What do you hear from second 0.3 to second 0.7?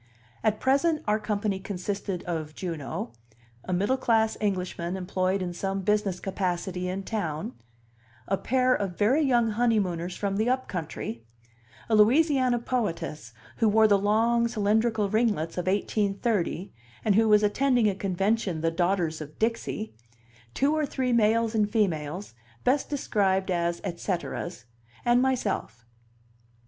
At